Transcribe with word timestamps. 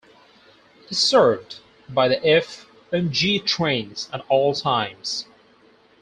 It 0.83 0.93
is 0.93 0.97
served 0.99 1.59
by 1.87 2.07
the 2.07 2.17
F 2.25 2.65
and 2.91 3.11
G 3.11 3.37
trains 3.39 4.09
at 4.11 4.25
all 4.29 4.55
times. 4.55 5.27